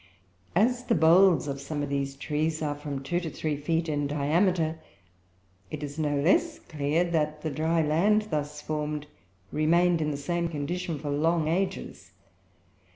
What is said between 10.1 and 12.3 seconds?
same condition for long ages.